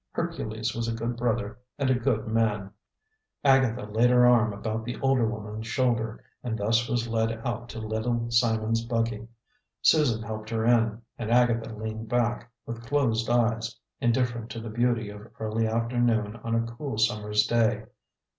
"Hercules 0.13 0.73
was 0.73 0.87
a 0.87 0.95
good 0.95 1.15
brother 1.15 1.59
and 1.77 1.91
a 1.91 1.99
good 1.99 2.25
man!" 2.27 2.71
Agatha 3.43 3.83
laid 3.85 4.09
her 4.09 4.25
arm 4.25 4.51
about 4.51 4.83
the 4.83 4.99
older 4.99 5.27
woman's 5.27 5.67
shoulder, 5.67 6.23
and 6.43 6.57
thus 6.57 6.89
was 6.89 7.07
led 7.07 7.39
out 7.45 7.69
to 7.69 7.79
Little 7.79 8.31
Simon's 8.31 8.83
buggy. 8.83 9.27
Susan 9.83 10.23
helped 10.23 10.49
her 10.49 10.65
in, 10.65 11.03
and 11.19 11.29
Agatha 11.29 11.71
leaned 11.75 12.09
back, 12.09 12.51
with 12.65 12.81
closed 12.83 13.29
eyes, 13.29 13.79
indifferent 13.99 14.49
to 14.49 14.59
the 14.59 14.71
beauty 14.71 15.09
of 15.09 15.27
early 15.39 15.67
afternoon 15.67 16.35
on 16.37 16.55
a 16.55 16.65
cool 16.65 16.97
summer's 16.97 17.45
day. 17.45 17.85